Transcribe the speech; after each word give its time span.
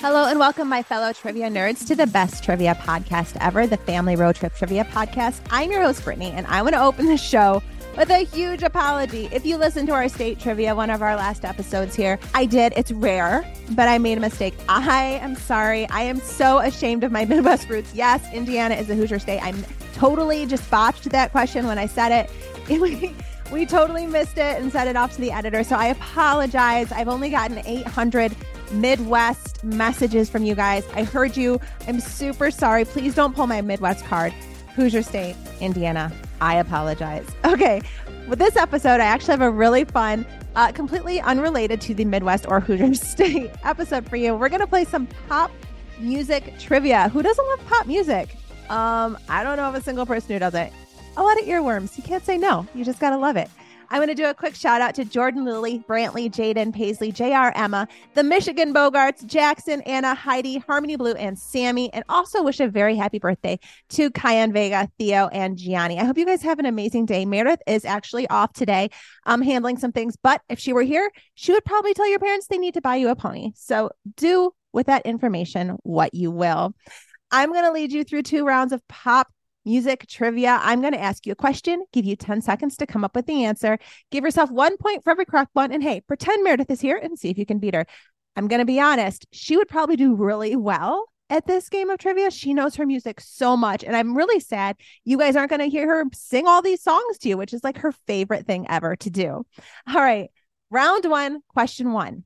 Hello 0.00 0.26
and 0.26 0.38
welcome, 0.38 0.68
my 0.68 0.80
fellow 0.80 1.12
trivia 1.12 1.50
nerds, 1.50 1.84
to 1.88 1.96
the 1.96 2.06
best 2.06 2.44
trivia 2.44 2.76
podcast 2.76 3.36
ever, 3.40 3.66
the 3.66 3.76
Family 3.78 4.14
Road 4.14 4.36
Trip 4.36 4.54
Trivia 4.54 4.84
Podcast. 4.84 5.40
I'm 5.50 5.72
your 5.72 5.82
host, 5.82 6.04
Brittany, 6.04 6.30
and 6.30 6.46
I 6.46 6.62
want 6.62 6.76
to 6.76 6.80
open 6.80 7.06
the 7.06 7.16
show 7.16 7.60
with 7.96 8.08
a 8.10 8.18
huge 8.18 8.62
apology. 8.62 9.28
If 9.32 9.44
you 9.44 9.56
listened 9.56 9.88
to 9.88 9.94
our 9.94 10.08
state 10.08 10.38
trivia, 10.38 10.72
one 10.76 10.90
of 10.90 11.02
our 11.02 11.16
last 11.16 11.44
episodes 11.44 11.96
here, 11.96 12.16
I 12.32 12.46
did. 12.46 12.74
It's 12.76 12.92
rare, 12.92 13.44
but 13.72 13.88
I 13.88 13.98
made 13.98 14.18
a 14.18 14.20
mistake. 14.20 14.54
I 14.68 15.18
am 15.20 15.34
sorry. 15.34 15.88
I 15.88 16.02
am 16.02 16.20
so 16.20 16.58
ashamed 16.58 17.02
of 17.02 17.10
my 17.10 17.24
Midwest 17.26 17.68
roots. 17.68 17.92
Yes, 17.92 18.24
Indiana 18.32 18.76
is 18.76 18.88
a 18.90 18.94
Hoosier 18.94 19.18
state. 19.18 19.40
I'm 19.42 19.64
totally 19.94 20.46
just 20.46 20.70
botched 20.70 21.10
that 21.10 21.32
question 21.32 21.66
when 21.66 21.76
I 21.76 21.86
said 21.86 22.12
it. 22.12 22.30
we, 22.80 23.16
we 23.50 23.66
totally 23.66 24.06
missed 24.06 24.38
it 24.38 24.62
and 24.62 24.70
sent 24.70 24.88
it 24.88 24.94
off 24.94 25.16
to 25.16 25.20
the 25.20 25.32
editor. 25.32 25.64
So 25.64 25.74
I 25.74 25.86
apologize. 25.86 26.92
I've 26.92 27.08
only 27.08 27.30
gotten 27.30 27.66
800 27.66 28.36
Midwest 28.72 29.62
messages 29.64 30.28
from 30.28 30.44
you 30.44 30.54
guys. 30.54 30.84
I 30.94 31.04
heard 31.04 31.36
you. 31.36 31.60
I'm 31.86 32.00
super 32.00 32.50
sorry. 32.50 32.84
Please 32.84 33.14
don't 33.14 33.34
pull 33.34 33.46
my 33.46 33.60
Midwest 33.60 34.04
card. 34.04 34.32
Hoosier 34.74 35.02
State, 35.02 35.36
Indiana. 35.60 36.12
I 36.40 36.56
apologize. 36.56 37.26
Okay. 37.44 37.80
With 38.28 38.38
this 38.38 38.56
episode, 38.56 39.00
I 39.00 39.06
actually 39.06 39.32
have 39.32 39.40
a 39.40 39.50
really 39.50 39.84
fun, 39.84 40.26
uh, 40.54 40.70
completely 40.72 41.18
unrelated 41.20 41.80
to 41.80 41.94
the 41.94 42.04
Midwest 42.04 42.44
or 42.46 42.60
Hoosier 42.60 42.92
State 43.12 43.50
episode 43.64 44.06
for 44.06 44.16
you. 44.16 44.34
We're 44.34 44.50
going 44.50 44.60
to 44.60 44.66
play 44.66 44.84
some 44.84 45.06
pop 45.28 45.50
music 45.98 46.52
trivia. 46.58 47.08
Who 47.08 47.22
doesn't 47.22 47.46
love 47.46 47.66
pop 47.66 47.86
music? 47.86 48.36
Um, 48.68 49.16
I 49.30 49.42
don't 49.42 49.56
know 49.56 49.64
of 49.70 49.74
a 49.76 49.80
single 49.80 50.04
person 50.04 50.28
who 50.28 50.38
doesn't. 50.38 50.72
A 51.16 51.22
lot 51.22 51.40
of 51.40 51.46
earworms. 51.46 51.96
You 51.96 52.02
can't 52.02 52.22
say 52.24 52.36
no. 52.36 52.66
You 52.74 52.84
just 52.84 53.00
got 53.00 53.10
to 53.10 53.16
love 53.16 53.36
it. 53.36 53.48
I'm 53.90 53.98
going 53.98 54.08
to 54.08 54.14
do 54.14 54.26
a 54.26 54.34
quick 54.34 54.54
shout 54.54 54.82
out 54.82 54.94
to 54.96 55.04
Jordan, 55.04 55.44
Lilly, 55.44 55.82
Brantley, 55.88 56.30
Jaden, 56.30 56.74
Paisley, 56.74 57.10
JR, 57.10 57.52
Emma, 57.54 57.88
the 58.14 58.22
Michigan 58.22 58.74
Bogarts, 58.74 59.24
Jackson, 59.24 59.80
Anna, 59.82 60.14
Heidi, 60.14 60.58
Harmony 60.58 60.96
Blue, 60.96 61.12
and 61.12 61.38
Sammy. 61.38 61.90
And 61.94 62.04
also 62.08 62.42
wish 62.42 62.60
a 62.60 62.68
very 62.68 62.96
happy 62.96 63.18
birthday 63.18 63.58
to 63.90 64.10
Kyan 64.10 64.52
Vega, 64.52 64.90
Theo, 64.98 65.28
and 65.28 65.56
Gianni. 65.56 65.98
I 65.98 66.04
hope 66.04 66.18
you 66.18 66.26
guys 66.26 66.42
have 66.42 66.58
an 66.58 66.66
amazing 66.66 67.06
day. 67.06 67.24
Meredith 67.24 67.62
is 67.66 67.86
actually 67.86 68.28
off 68.28 68.52
today, 68.52 68.90
um, 69.24 69.40
handling 69.40 69.78
some 69.78 69.92
things. 69.92 70.16
But 70.22 70.42
if 70.50 70.58
she 70.58 70.74
were 70.74 70.82
here, 70.82 71.10
she 71.34 71.52
would 71.52 71.64
probably 71.64 71.94
tell 71.94 72.08
your 72.08 72.18
parents 72.18 72.46
they 72.46 72.58
need 72.58 72.74
to 72.74 72.82
buy 72.82 72.96
you 72.96 73.08
a 73.08 73.16
pony. 73.16 73.52
So 73.54 73.90
do 74.16 74.52
with 74.74 74.86
that 74.86 75.06
information 75.06 75.78
what 75.82 76.12
you 76.12 76.30
will. 76.30 76.74
I'm 77.30 77.52
going 77.52 77.64
to 77.64 77.72
lead 77.72 77.92
you 77.92 78.04
through 78.04 78.22
two 78.22 78.44
rounds 78.44 78.72
of 78.72 78.86
pop 78.88 79.28
music 79.64 80.06
trivia. 80.08 80.58
I'm 80.62 80.80
going 80.80 80.92
to 80.92 81.00
ask 81.00 81.26
you 81.26 81.32
a 81.32 81.36
question, 81.36 81.84
give 81.92 82.04
you 82.04 82.16
10 82.16 82.40
seconds 82.40 82.76
to 82.78 82.86
come 82.86 83.04
up 83.04 83.14
with 83.14 83.26
the 83.26 83.44
answer. 83.44 83.78
Give 84.10 84.24
yourself 84.24 84.50
one 84.50 84.76
point 84.76 85.04
for 85.04 85.10
every 85.10 85.24
correct 85.24 85.50
one. 85.52 85.72
And 85.72 85.82
hey, 85.82 86.00
pretend 86.00 86.44
Meredith 86.44 86.70
is 86.70 86.80
here 86.80 86.96
and 86.96 87.18
see 87.18 87.28
if 87.28 87.38
you 87.38 87.46
can 87.46 87.58
beat 87.58 87.74
her. 87.74 87.86
I'm 88.36 88.48
going 88.48 88.60
to 88.60 88.64
be 88.64 88.80
honest, 88.80 89.26
she 89.32 89.56
would 89.56 89.68
probably 89.68 89.96
do 89.96 90.14
really 90.14 90.56
well 90.56 91.06
at 91.30 91.46
this 91.46 91.68
game 91.68 91.90
of 91.90 91.98
trivia. 91.98 92.30
She 92.30 92.54
knows 92.54 92.76
her 92.76 92.86
music 92.86 93.20
so 93.20 93.56
much. 93.56 93.84
And 93.84 93.96
I'm 93.96 94.16
really 94.16 94.40
sad 94.40 94.76
you 95.04 95.18
guys 95.18 95.36
aren't 95.36 95.50
going 95.50 95.60
to 95.60 95.68
hear 95.68 95.86
her 95.88 96.04
sing 96.12 96.46
all 96.46 96.62
these 96.62 96.82
songs 96.82 97.18
to 97.18 97.28
you, 97.28 97.36
which 97.36 97.52
is 97.52 97.64
like 97.64 97.78
her 97.78 97.92
favorite 98.06 98.46
thing 98.46 98.66
ever 98.68 98.96
to 98.96 99.10
do. 99.10 99.44
All 99.88 100.00
right. 100.00 100.30
Round 100.70 101.04
one, 101.06 101.40
question 101.48 101.92
one. 101.92 102.24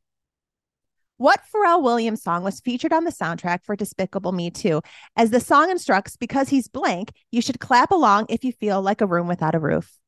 What 1.22 1.40
Pharrell 1.54 1.84
Williams 1.84 2.20
song 2.20 2.42
was 2.42 2.58
featured 2.58 2.92
on 2.92 3.04
the 3.04 3.12
soundtrack 3.12 3.62
for 3.62 3.76
Despicable 3.76 4.32
Me 4.32 4.50
2? 4.50 4.82
As 5.16 5.30
the 5.30 5.38
song 5.38 5.70
instructs, 5.70 6.16
because 6.16 6.48
he's 6.48 6.66
blank, 6.66 7.12
you 7.30 7.40
should 7.40 7.60
clap 7.60 7.92
along 7.92 8.26
if 8.28 8.42
you 8.42 8.50
feel 8.50 8.82
like 8.82 9.00
a 9.00 9.06
room 9.06 9.28
without 9.28 9.54
a 9.54 9.60
roof. 9.60 10.00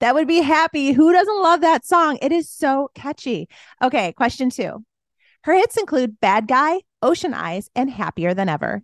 That 0.00 0.14
would 0.14 0.26
be 0.26 0.40
happy. 0.40 0.92
Who 0.92 1.12
doesn't 1.12 1.42
love 1.42 1.60
that 1.60 1.84
song? 1.84 2.18
It 2.22 2.32
is 2.32 2.48
so 2.48 2.88
catchy. 2.94 3.50
Okay, 3.82 4.14
question 4.14 4.48
two. 4.48 4.86
Her 5.42 5.52
hits 5.52 5.76
include 5.76 6.18
Bad 6.18 6.48
Guy, 6.48 6.80
Ocean 7.02 7.34
Eyes, 7.34 7.68
and 7.76 7.90
Happier 7.90 8.32
Than 8.32 8.48
Ever. 8.48 8.82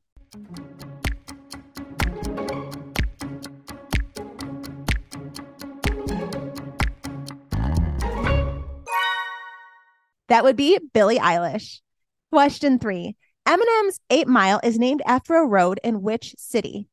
That 10.32 10.44
would 10.44 10.56
be 10.56 10.78
Billie 10.94 11.18
Eilish. 11.18 11.82
Question 12.30 12.78
three 12.78 13.16
Eminem's 13.46 14.00
Eight 14.08 14.26
Mile 14.26 14.60
is 14.64 14.78
named 14.78 15.02
after 15.04 15.34
a 15.34 15.46
road 15.46 15.78
in 15.84 16.00
which 16.00 16.34
city? 16.38 16.88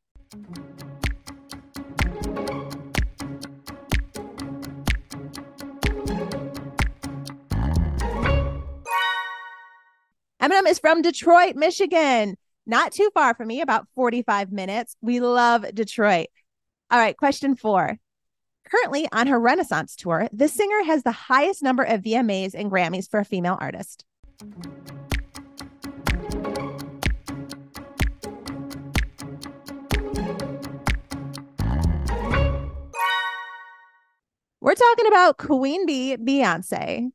Eminem 10.41 10.67
is 10.67 10.79
from 10.79 11.01
Detroit, 11.01 11.55
Michigan. 11.55 12.35
Not 12.65 12.91
too 12.91 13.09
far 13.13 13.33
from 13.35 13.47
me, 13.47 13.61
about 13.61 13.87
45 13.95 14.51
minutes. 14.51 14.97
We 14.99 15.21
love 15.21 15.65
Detroit. 15.73 16.27
All 16.91 16.99
right, 16.99 17.15
question 17.15 17.55
four. 17.55 17.99
Currently 18.69 19.07
on 19.11 19.25
her 19.27 19.39
Renaissance 19.39 19.95
tour, 19.95 20.27
this 20.31 20.53
singer 20.53 20.83
has 20.83 21.01
the 21.01 21.11
highest 21.11 21.63
number 21.63 21.83
of 21.83 22.01
VMAs 22.01 22.53
and 22.53 22.69
Grammys 22.71 23.09
for 23.09 23.19
a 23.19 23.25
female 23.25 23.57
artist. 23.59 24.05
We're 34.61 34.75
talking 34.75 35.07
about 35.07 35.37
Queen 35.37 35.87
Bee, 35.87 36.17
Beyonce. 36.17 37.09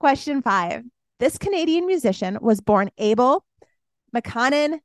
Question 0.00 0.40
five. 0.40 0.84
This 1.20 1.36
Canadian 1.36 1.86
musician 1.86 2.38
was 2.40 2.62
born 2.62 2.90
Abel 2.96 3.44
Makkonen 4.16 4.78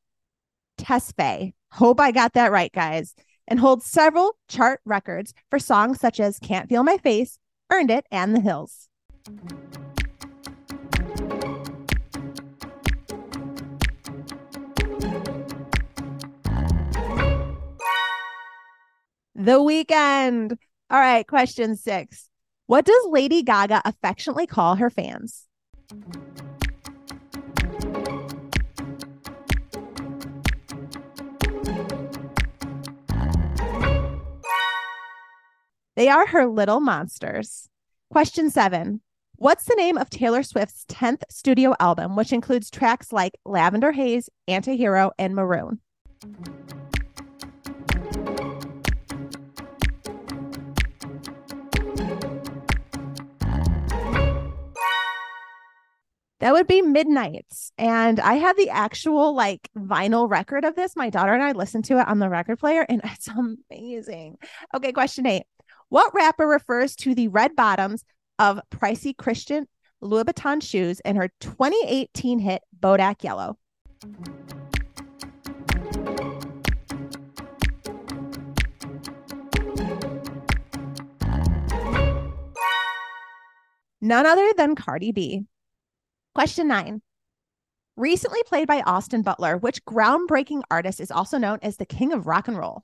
Tesfaye. 0.78 1.54
Hope 1.72 2.02
I 2.02 2.12
got 2.12 2.34
that 2.34 2.52
right, 2.52 2.72
guys 2.74 3.16
and 3.50 3.60
holds 3.60 3.86
several 3.86 4.38
chart 4.48 4.80
records 4.86 5.34
for 5.50 5.60
songs 5.60 6.00
such 6.00 6.22
as 6.22 6.40
Can't 6.40 6.70
Feel 6.70 6.84
My 6.84 6.98
Face, 6.98 7.40
Earned 7.70 7.92
It, 7.92 8.06
and 8.12 8.34
The 8.34 8.40
Hills. 8.40 8.88
The 19.36 19.60
Weeknd. 19.60 20.58
All 20.90 21.00
right, 21.00 21.26
question 21.28 21.76
six. 21.76 22.30
What 22.68 22.86
does 22.86 23.06
Lady 23.10 23.42
Gaga 23.42 23.82
affectionately 23.84 24.46
call 24.46 24.76
her 24.76 24.90
fans? 24.90 25.48
They 36.00 36.08
are 36.08 36.28
her 36.28 36.46
little 36.48 36.80
monsters. 36.80 37.68
Question 38.10 38.50
seven 38.50 39.02
What's 39.36 39.66
the 39.66 39.76
name 39.76 39.98
of 39.98 40.10
Taylor 40.10 40.44
Swift's 40.44 40.86
10th 40.86 41.24
studio 41.30 41.76
album, 41.78 42.16
which 42.16 42.32
includes 42.32 42.70
tracks 42.70 43.12
like 43.12 43.34
Lavender 43.44 43.92
Haze, 43.92 44.30
Antihero, 44.48 45.12
and 45.20 45.36
Maroon? 45.36 45.82
That 56.40 56.54
would 56.54 56.68
be 56.68 56.82
Midnights. 56.82 57.74
And 57.78 58.22
I 58.22 58.36
have 58.36 58.56
the 58.56 58.70
actual 58.70 59.36
like 59.36 59.68
vinyl 59.78 60.30
record 60.30 60.64
of 60.64 60.78
this. 60.78 60.96
My 60.96 61.10
daughter 61.10 61.34
and 61.34 61.44
I 61.44 61.52
listened 61.52 61.84
to 61.86 62.00
it 62.00 62.08
on 62.08 62.20
the 62.20 62.30
record 62.30 62.60
player, 62.60 62.86
and 62.88 63.02
it's 63.04 63.28
amazing. 63.28 64.38
Okay, 64.74 64.94
question 64.94 65.28
eight. 65.28 65.44
What 65.90 66.14
rapper 66.14 66.46
refers 66.46 66.96
to 66.98 67.16
the 67.16 67.30
red 67.30 67.56
bottoms 67.56 68.04
of 68.38 68.62
pricey 68.70 69.18
Christian 69.18 69.68
Louboutin 70.04 70.62
shoes 70.62 71.00
in 71.04 71.16
her 71.16 71.32
2018 71.40 72.38
hit 72.38 72.62
Bodak 72.80 73.24
Yellow? 73.24 73.58
None 84.00 84.26
other 84.28 84.54
than 84.56 84.76
Cardi 84.76 85.12
B. 85.12 85.46
Question 86.36 86.68
nine. 86.68 87.02
Recently 87.98 88.44
played 88.44 88.68
by 88.68 88.82
Austin 88.82 89.24
Butler, 89.24 89.58
which 89.58 89.84
groundbreaking 89.86 90.62
artist 90.70 91.00
is 91.00 91.10
also 91.10 91.40
known 91.40 91.58
as 91.64 91.78
the 91.78 91.86
king 91.86 92.14
of 92.14 92.28
rock 92.28 92.48
and 92.48 92.60
roll? 92.60 92.84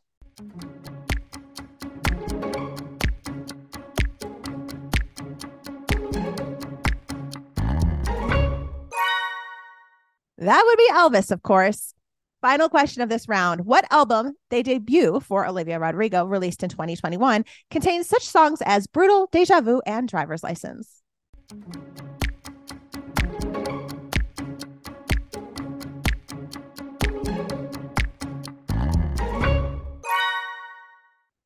That 10.37 10.63
would 10.65 10.77
be 10.77 10.89
Elvis, 10.91 11.31
of 11.31 11.43
course. 11.43 11.93
Final 12.41 12.67
question 12.67 13.01
of 13.01 13.07
this 13.07 13.29
round. 13.29 13.65
What 13.65 13.85
album 13.89 14.33
they 14.49 14.61
debut 14.61 15.21
for 15.21 15.47
Olivia 15.47 15.79
Rodrigo, 15.79 16.25
released 16.25 16.61
in 16.61 16.69
2021, 16.69 17.45
contains 17.71 18.07
such 18.07 18.27
songs 18.27 18.61
as 18.65 18.85
Brutal, 18.85 19.29
Deja 19.31 19.61
Vu, 19.61 19.81
and 19.85 20.07
Driver's 20.09 20.43
License? 20.43 21.01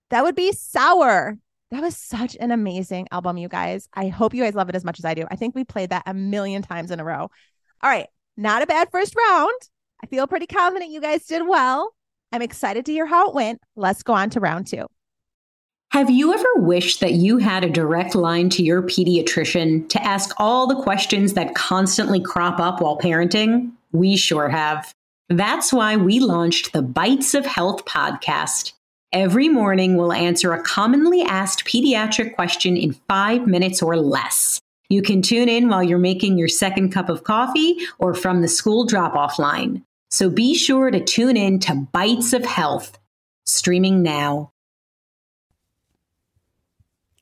That 0.09 0.23
would 0.23 0.35
be 0.35 0.51
Sour. 0.51 1.37
That 1.69 1.83
was 1.83 1.95
such 1.95 2.35
an 2.39 2.49
amazing 2.49 3.07
album, 3.11 3.37
you 3.37 3.47
guys. 3.47 3.87
I 3.93 4.07
hope 4.07 4.33
you 4.33 4.41
guys 4.41 4.55
love 4.55 4.69
it 4.69 4.75
as 4.75 4.83
much 4.83 4.97
as 4.97 5.05
I 5.05 5.13
do. 5.13 5.25
I 5.29 5.35
think 5.35 5.53
we 5.53 5.63
played 5.63 5.91
that 5.91 6.03
a 6.07 6.15
million 6.15 6.63
times 6.63 6.89
in 6.89 6.99
a 6.99 7.03
row. 7.03 7.29
All 7.81 7.89
right, 7.89 8.07
not 8.39 8.63
a 8.63 8.67
bad 8.67 8.89
first 8.91 9.15
round. 9.15 9.53
I 10.01 10.07
feel 10.07 10.27
pretty 10.27 10.47
confident 10.47 10.91
you 10.91 11.01
guys 11.01 11.25
did 11.25 11.47
well. 11.47 11.93
I'm 12.31 12.41
excited 12.41 12.85
to 12.85 12.91
hear 12.91 13.05
how 13.05 13.29
it 13.29 13.35
went. 13.35 13.59
Let's 13.75 14.01
go 14.01 14.13
on 14.13 14.29
to 14.31 14.39
round 14.39 14.67
two. 14.67 14.87
Have 15.91 16.09
you 16.09 16.33
ever 16.33 16.53
wished 16.55 17.01
that 17.01 17.13
you 17.13 17.39
had 17.39 17.63
a 17.63 17.69
direct 17.69 18.13
line 18.13 18.49
to 18.51 18.63
your 18.63 18.83
pediatrician 18.83 19.89
to 19.89 20.01
ask 20.03 20.33
all 20.37 20.67
the 20.67 20.81
questions 20.81 21.33
that 21.33 21.55
constantly 21.55 22.21
crop 22.21 22.59
up 22.59 22.79
while 22.79 22.97
parenting? 22.97 23.71
We 23.91 24.15
sure 24.15 24.49
have. 24.49 24.93
That's 25.29 25.73
why 25.73 25.97
we 25.97 26.19
launched 26.19 26.73
the 26.73 26.83
Bites 26.83 27.33
of 27.33 27.45
Health 27.45 27.85
podcast. 27.85 28.73
Every 29.11 29.49
morning, 29.49 29.97
we'll 29.97 30.13
answer 30.13 30.53
a 30.53 30.61
commonly 30.61 31.23
asked 31.23 31.65
pediatric 31.65 32.35
question 32.35 32.77
in 32.77 32.93
five 33.07 33.47
minutes 33.47 33.81
or 33.81 33.97
less. 33.97 34.61
You 34.89 35.03
can 35.03 35.21
tune 35.21 35.49
in 35.49 35.69
while 35.69 35.83
you're 35.83 35.99
making 35.99 36.37
your 36.37 36.47
second 36.47 36.91
cup 36.91 37.09
of 37.09 37.23
coffee 37.23 37.77
or 37.99 38.15
from 38.15 38.41
the 38.41 38.47
school 38.47 38.85
drop 38.85 39.15
off 39.15 39.37
line. 39.37 39.83
So 40.09 40.29
be 40.29 40.55
sure 40.55 40.89
to 40.89 41.03
tune 41.03 41.37
in 41.37 41.59
to 41.59 41.87
Bites 41.91 42.33
of 42.33 42.43
Health, 42.43 42.97
streaming 43.45 44.01
now. 44.01 44.51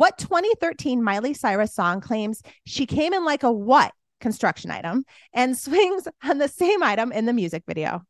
What 0.00 0.16
2013 0.16 1.02
Miley 1.02 1.34
Cyrus 1.34 1.74
song 1.74 2.00
claims 2.00 2.40
she 2.64 2.86
came 2.86 3.12
in 3.12 3.22
like 3.26 3.42
a 3.42 3.52
what 3.52 3.92
construction 4.18 4.70
item 4.70 5.04
and 5.34 5.58
swings 5.58 6.08
on 6.24 6.38
the 6.38 6.48
same 6.48 6.82
item 6.82 7.12
in 7.12 7.26
the 7.26 7.34
music 7.34 7.64
video? 7.66 8.00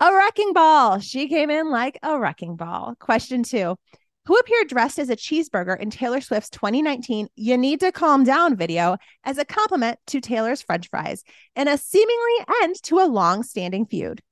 A 0.00 0.12
wrecking 0.12 0.54
ball. 0.54 0.98
She 0.98 1.28
came 1.28 1.50
in 1.50 1.70
like 1.70 2.00
a 2.02 2.18
wrecking 2.18 2.56
ball. 2.56 2.96
Question 2.98 3.44
two 3.44 3.76
who 4.26 4.36
appeared 4.36 4.68
dressed 4.68 4.98
as 4.98 5.10
a 5.10 5.16
cheeseburger 5.16 5.78
in 5.78 5.90
Taylor 5.90 6.20
Swift's 6.20 6.50
2019 6.50 7.28
You 7.36 7.58
Need 7.58 7.80
to 7.80 7.92
Calm 7.92 8.24
Down 8.24 8.56
video 8.56 8.96
as 9.24 9.38
a 9.38 9.44
compliment 9.44 9.98
to 10.08 10.20
Taylor's 10.20 10.62
french 10.62 10.88
fries 10.88 11.24
and 11.54 11.68
a 11.68 11.76
seemingly 11.76 12.46
end 12.62 12.82
to 12.84 13.00
a 13.00 13.06
long 13.06 13.42
standing 13.42 13.84
feud. 13.86 14.22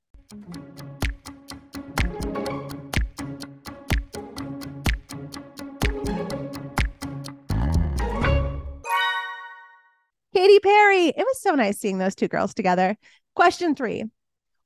Katy 10.33 10.59
Perry. 10.59 11.07
It 11.09 11.15
was 11.17 11.41
so 11.41 11.53
nice 11.53 11.77
seeing 11.77 11.99
those 11.99 12.15
two 12.15 12.27
girls 12.27 12.55
together. 12.55 12.97
Question 13.35 13.75
three 13.75 14.05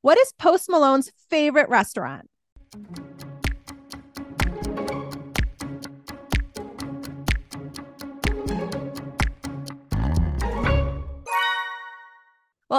What 0.01 0.17
is 0.17 0.31
Post 0.39 0.69
Malone's 0.69 1.11
favorite 1.29 1.67
restaurant? 1.67 2.29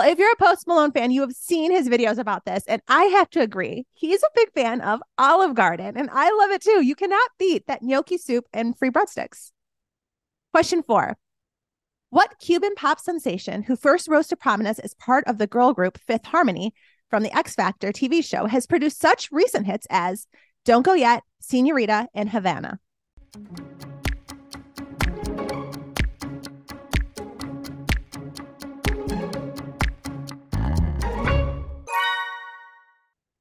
If 0.09 0.19
you're 0.19 0.33
a 0.33 0.37
Post 0.37 0.67
Malone 0.67 0.91
fan, 0.91 1.11
you 1.11 1.21
have 1.21 1.33
seen 1.33 1.71
his 1.71 1.87
videos 1.87 2.17
about 2.17 2.47
this. 2.47 2.65
And 2.67 2.81
I 2.89 3.05
have 3.05 3.29
to 3.31 3.43
agree, 3.43 3.87
he's 3.93 4.23
a 4.23 4.31
big 4.35 4.51
fan 4.55 4.81
of 4.81 5.03
Olive 5.19 5.55
Garden. 5.55 5.99
And 5.99 6.09
I 6.11 6.31
love 6.31 6.51
it 6.51 6.63
too. 6.63 6.83
You 6.83 6.95
cannot 6.95 7.31
beat 7.39 7.67
that 7.67 7.83
gnocchi 7.83 8.17
soup 8.17 8.47
and 8.55 8.77
free 8.79 8.91
breadsticks. 8.91 9.53
Question 10.55 10.83
four 10.83 11.19
What 12.09 12.39
Cuban 12.41 12.75
pop 12.75 13.01
sensation 13.01 13.63
who 13.63 13.77
first 13.77 14.09
rose 14.09 14.29
to 14.29 14.37
prominence 14.37 14.79
as 14.79 14.95
part 14.95 15.25
of 15.27 15.37
the 15.37 15.47
girl 15.47 15.75
group 15.75 15.99
Fifth 15.99 16.25
Harmony 16.25 16.73
from 17.11 17.23
the 17.23 17.37
X 17.37 17.55
Factor 17.55 17.93
TV 17.93 18.25
show 18.25 18.47
has 18.47 18.67
produced 18.67 18.99
such 18.99 19.31
recent 19.31 19.67
hits 19.67 19.87
as 19.91 20.27
Don't 20.65 20.87
Go 20.87 20.95
Yet, 20.95 21.23
Senorita, 21.41 22.09
and 22.15 22.31
Havana? 22.31 22.81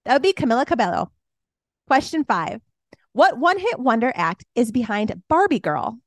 That 0.07 0.13
would 0.13 0.21
be 0.21 0.31
Camila 0.31 0.65
Cabello. 0.65 1.11
Question 1.85 2.23
five 2.23 2.61
What 3.11 3.39
one 3.39 3.59
hit 3.59 3.77
wonder 3.77 4.13
act 4.15 4.45
is 4.55 4.71
behind 4.71 5.21
Barbie 5.27 5.59
Girl? 5.59 5.99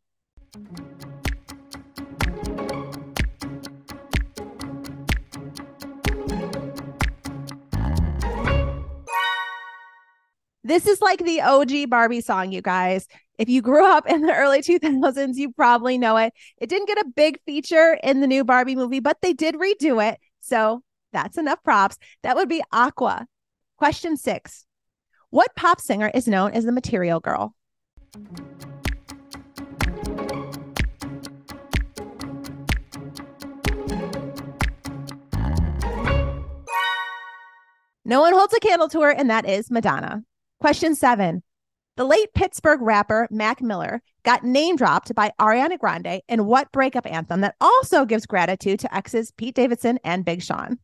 This 10.65 10.87
is 10.87 11.03
like 11.03 11.19
the 11.19 11.43
OG 11.43 11.91
Barbie 11.91 12.23
song, 12.23 12.53
you 12.53 12.63
guys. 12.63 13.07
If 13.37 13.51
you 13.51 13.61
grew 13.61 13.85
up 13.85 14.09
in 14.09 14.23
the 14.23 14.35
early 14.35 14.63
2000s, 14.63 15.35
you 15.35 15.53
probably 15.53 15.99
know 15.99 16.17
it. 16.17 16.33
It 16.57 16.71
didn't 16.71 16.89
get 16.89 16.97
a 16.97 17.13
big 17.15 17.39
feature 17.45 17.99
in 18.03 18.23
the 18.23 18.27
new 18.27 18.45
Barbie 18.45 18.77
movie, 18.77 19.01
but 19.01 19.19
they 19.21 19.35
did 19.35 19.57
redo 19.57 20.03
it. 20.11 20.19
So 20.41 20.83
that's 21.13 21.37
enough 21.37 21.63
props. 21.63 21.99
That 22.23 22.37
would 22.37 22.49
be 22.49 22.63
Aqua. 22.73 23.27
Question 23.81 24.19
six 24.19 24.67
What 25.31 25.57
pop 25.57 25.81
singer 25.81 26.11
is 26.13 26.29
known 26.29 26.53
as 26.53 26.67
the 26.67 26.71
material 26.71 27.19
girl? 27.19 27.55
No 38.05 38.21
one 38.21 38.35
holds 38.35 38.53
a 38.53 38.61
candle 38.61 38.91
to 38.91 39.01
her, 39.01 39.09
and 39.11 39.31
that 39.31 39.49
is 39.49 39.71
Madonna. 39.71 40.25
Question 40.61 40.95
seven 40.95 41.43
The 41.97 42.05
late 42.05 42.35
Pittsburgh 42.35 42.83
rapper 42.83 43.29
Mac 43.31 43.63
Miller 43.63 44.03
got 44.25 44.45
name 44.45 44.77
dropped 44.77 45.15
by 45.15 45.33
Ariana 45.41 45.79
Grande 45.79 46.21
in 46.29 46.45
what 46.45 46.71
breakup 46.71 47.11
anthem 47.11 47.41
that 47.41 47.57
also 47.63 48.05
gives 48.05 48.27
gratitude 48.27 48.81
to 48.81 48.95
exes 48.95 49.31
Pete 49.31 49.55
Davidson 49.55 49.99
and 50.05 50.23
Big 50.23 50.43
Sean? 50.43 50.79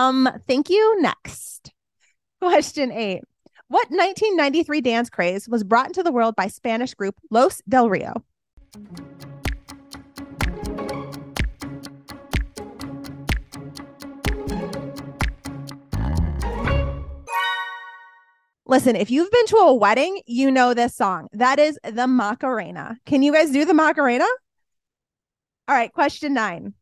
Um, 0.00 0.28
thank 0.46 0.70
you. 0.70 1.02
Next. 1.02 1.72
Question 2.40 2.90
eight. 2.90 3.22
What 3.68 3.90
1993 3.90 4.80
dance 4.80 5.10
craze 5.10 5.48
was 5.48 5.62
brought 5.62 5.88
into 5.88 6.02
the 6.02 6.10
world 6.10 6.34
by 6.34 6.48
Spanish 6.48 6.94
group 6.94 7.16
Los 7.30 7.60
Del 7.68 7.90
Rio? 7.90 8.14
Listen, 18.66 18.96
if 18.96 19.10
you've 19.10 19.30
been 19.30 19.46
to 19.46 19.56
a 19.56 19.74
wedding, 19.74 20.22
you 20.26 20.50
know 20.50 20.72
this 20.72 20.94
song. 20.94 21.28
That 21.32 21.58
is 21.58 21.78
the 21.84 22.06
Macarena. 22.06 22.96
Can 23.04 23.22
you 23.22 23.32
guys 23.32 23.50
do 23.50 23.64
the 23.66 23.74
Macarena? 23.74 24.26
All 25.68 25.74
right, 25.74 25.92
question 25.92 26.32
nine. 26.32 26.72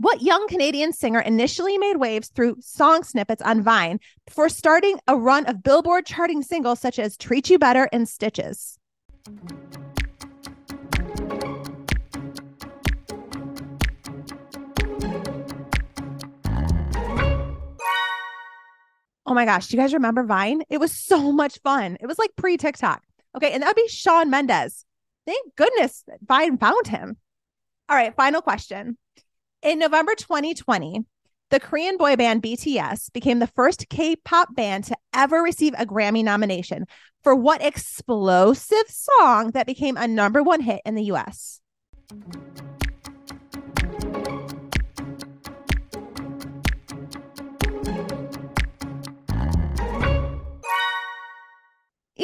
What 0.00 0.22
young 0.22 0.48
Canadian 0.48 0.94
singer 0.94 1.20
initially 1.20 1.76
made 1.76 1.98
waves 1.98 2.28
through 2.28 2.56
song 2.60 3.04
snippets 3.04 3.42
on 3.42 3.60
Vine 3.60 4.00
before 4.26 4.48
starting 4.48 4.98
a 5.06 5.14
run 5.14 5.44
of 5.44 5.62
Billboard 5.62 6.06
charting 6.06 6.42
singles 6.42 6.80
such 6.80 6.98
as 6.98 7.18
Treat 7.18 7.50
You 7.50 7.58
Better 7.58 7.86
and 7.92 8.08
Stitches? 8.08 8.78
Oh 19.26 19.34
my 19.34 19.44
gosh, 19.44 19.68
do 19.68 19.76
you 19.76 19.82
guys 19.82 19.92
remember 19.92 20.24
Vine? 20.24 20.62
It 20.70 20.80
was 20.80 20.92
so 20.92 21.30
much 21.30 21.60
fun. 21.62 21.98
It 22.00 22.06
was 22.06 22.18
like 22.18 22.30
pre 22.36 22.56
TikTok. 22.56 23.02
Okay, 23.36 23.52
and 23.52 23.62
that 23.62 23.66
would 23.66 23.76
be 23.76 23.88
Shawn 23.88 24.30
Mendes. 24.30 24.86
Thank 25.26 25.56
goodness 25.56 26.04
Vine 26.26 26.56
found 26.56 26.86
him. 26.86 27.18
All 27.90 27.96
right, 27.96 28.16
final 28.16 28.40
question. 28.40 28.96
In 29.62 29.78
November 29.78 30.14
2020, 30.14 31.04
the 31.50 31.60
Korean 31.60 31.98
boy 31.98 32.16
band 32.16 32.42
BTS 32.42 33.12
became 33.12 33.40
the 33.40 33.46
first 33.46 33.90
K 33.90 34.16
pop 34.16 34.54
band 34.54 34.84
to 34.84 34.96
ever 35.12 35.42
receive 35.42 35.74
a 35.76 35.84
Grammy 35.84 36.24
nomination 36.24 36.86
for 37.22 37.34
what 37.34 37.62
explosive 37.62 38.88
song 38.88 39.50
that 39.50 39.66
became 39.66 39.98
a 39.98 40.08
number 40.08 40.42
one 40.42 40.62
hit 40.62 40.80
in 40.86 40.94
the 40.94 41.04
US? 41.12 41.60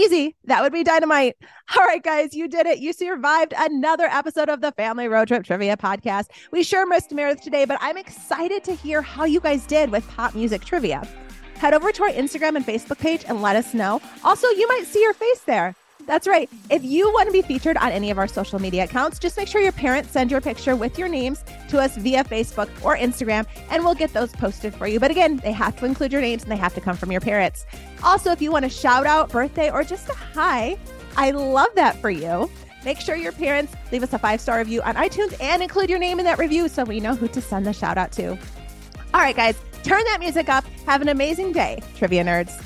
Easy. 0.06 0.36
That 0.44 0.62
would 0.62 0.72
be 0.72 0.84
dynamite. 0.84 1.34
All 1.76 1.84
right, 1.84 2.00
guys, 2.00 2.32
you 2.32 2.46
did 2.46 2.64
it. 2.64 2.78
You 2.78 2.92
survived 2.92 3.52
another 3.58 4.04
episode 4.04 4.48
of 4.48 4.60
the 4.60 4.70
Family 4.70 5.08
Road 5.08 5.26
Trip 5.26 5.42
Trivia 5.42 5.76
Podcast. 5.76 6.26
We 6.52 6.62
sure 6.62 6.86
missed 6.86 7.10
Meredith 7.10 7.42
today, 7.42 7.64
but 7.64 7.76
I'm 7.80 7.96
excited 7.96 8.62
to 8.64 8.72
hear 8.72 9.02
how 9.02 9.24
you 9.24 9.40
guys 9.40 9.66
did 9.66 9.90
with 9.90 10.08
pop 10.08 10.36
music 10.36 10.64
trivia. 10.64 11.02
Head 11.56 11.74
over 11.74 11.90
to 11.90 12.04
our 12.04 12.10
Instagram 12.10 12.54
and 12.54 12.64
Facebook 12.64 13.00
page 13.00 13.24
and 13.26 13.42
let 13.42 13.56
us 13.56 13.74
know. 13.74 14.00
Also, 14.22 14.46
you 14.46 14.68
might 14.68 14.84
see 14.86 15.02
your 15.02 15.14
face 15.14 15.40
there. 15.40 15.74
That's 16.06 16.28
right. 16.28 16.48
If 16.70 16.84
you 16.84 17.12
want 17.12 17.26
to 17.26 17.32
be 17.32 17.42
featured 17.42 17.76
on 17.76 17.90
any 17.90 18.10
of 18.10 18.18
our 18.18 18.28
social 18.28 18.60
media 18.60 18.84
accounts, 18.84 19.18
just 19.18 19.36
make 19.36 19.48
sure 19.48 19.60
your 19.60 19.72
parents 19.72 20.10
send 20.10 20.30
your 20.30 20.40
picture 20.40 20.76
with 20.76 20.98
your 20.98 21.08
names 21.08 21.44
to 21.68 21.80
us 21.80 21.96
via 21.96 22.22
Facebook 22.24 22.68
or 22.84 22.96
Instagram, 22.96 23.44
and 23.70 23.84
we'll 23.84 23.94
get 23.94 24.12
those 24.12 24.30
posted 24.32 24.72
for 24.74 24.86
you. 24.86 25.00
But 25.00 25.10
again, 25.10 25.38
they 25.38 25.52
have 25.52 25.76
to 25.76 25.84
include 25.84 26.12
your 26.12 26.20
names 26.20 26.44
and 26.44 26.52
they 26.52 26.56
have 26.56 26.74
to 26.74 26.80
come 26.80 26.96
from 26.96 27.10
your 27.10 27.20
parents. 27.20 27.66
Also, 28.04 28.30
if 28.30 28.40
you 28.40 28.52
want 28.52 28.64
a 28.64 28.68
shout 28.68 29.06
out, 29.06 29.30
birthday, 29.30 29.70
or 29.70 29.82
just 29.82 30.08
a 30.08 30.14
hi, 30.14 30.78
I 31.16 31.32
love 31.32 31.68
that 31.74 32.00
for 32.00 32.10
you. 32.10 32.48
Make 32.84 33.00
sure 33.00 33.16
your 33.16 33.32
parents 33.32 33.74
leave 33.90 34.04
us 34.04 34.12
a 34.12 34.18
five 34.18 34.40
star 34.40 34.58
review 34.58 34.80
on 34.82 34.94
iTunes 34.94 35.36
and 35.40 35.60
include 35.60 35.90
your 35.90 35.98
name 35.98 36.20
in 36.20 36.24
that 36.24 36.38
review 36.38 36.68
so 36.68 36.84
we 36.84 37.00
know 37.00 37.16
who 37.16 37.26
to 37.28 37.40
send 37.40 37.66
the 37.66 37.72
shout 37.72 37.98
out 37.98 38.12
to. 38.12 38.30
All 39.12 39.20
right, 39.20 39.34
guys, 39.34 39.56
turn 39.82 40.04
that 40.04 40.20
music 40.20 40.48
up. 40.48 40.64
Have 40.86 41.02
an 41.02 41.08
amazing 41.08 41.50
day, 41.50 41.82
trivia 41.96 42.22
nerds. 42.22 42.65